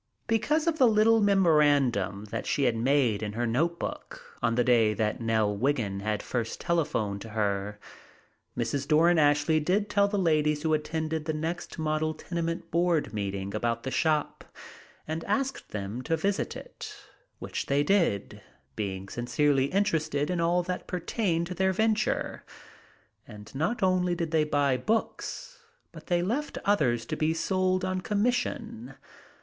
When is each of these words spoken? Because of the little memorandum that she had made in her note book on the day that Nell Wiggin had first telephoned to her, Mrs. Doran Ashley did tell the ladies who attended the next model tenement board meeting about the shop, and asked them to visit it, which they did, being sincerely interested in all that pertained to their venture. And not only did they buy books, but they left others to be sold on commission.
Because 0.25 0.65
of 0.65 0.79
the 0.79 0.87
little 0.87 1.21
memorandum 1.21 2.25
that 2.31 2.47
she 2.47 2.63
had 2.63 2.75
made 2.75 3.21
in 3.21 3.33
her 3.33 3.45
note 3.45 3.77
book 3.77 4.35
on 4.41 4.55
the 4.55 4.63
day 4.63 4.95
that 4.95 5.21
Nell 5.21 5.55
Wiggin 5.55 5.99
had 5.99 6.23
first 6.23 6.59
telephoned 6.59 7.21
to 7.21 7.29
her, 7.29 7.79
Mrs. 8.57 8.87
Doran 8.87 9.19
Ashley 9.19 9.59
did 9.59 9.91
tell 9.91 10.07
the 10.07 10.17
ladies 10.17 10.63
who 10.63 10.73
attended 10.73 11.25
the 11.25 11.35
next 11.35 11.77
model 11.77 12.15
tenement 12.15 12.71
board 12.71 13.13
meeting 13.13 13.53
about 13.53 13.83
the 13.83 13.91
shop, 13.91 14.43
and 15.07 15.23
asked 15.25 15.69
them 15.69 16.01
to 16.01 16.17
visit 16.17 16.55
it, 16.55 16.95
which 17.37 17.67
they 17.67 17.83
did, 17.83 18.41
being 18.75 19.07
sincerely 19.07 19.65
interested 19.65 20.31
in 20.31 20.41
all 20.41 20.63
that 20.63 20.87
pertained 20.87 21.45
to 21.45 21.53
their 21.53 21.73
venture. 21.73 22.43
And 23.27 23.53
not 23.53 23.83
only 23.83 24.15
did 24.15 24.31
they 24.31 24.45
buy 24.45 24.77
books, 24.77 25.59
but 25.91 26.07
they 26.07 26.23
left 26.23 26.57
others 26.65 27.05
to 27.05 27.15
be 27.15 27.35
sold 27.35 27.85
on 27.85 28.01
commission. 28.01 28.95